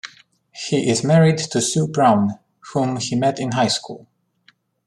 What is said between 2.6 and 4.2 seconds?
whom he met in high school.